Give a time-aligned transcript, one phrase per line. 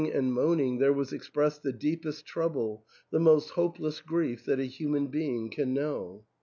[0.15, 5.05] and moaning there was expressed the deepest trouble, the most hopeless grief, that a human
[5.05, 6.25] being can know.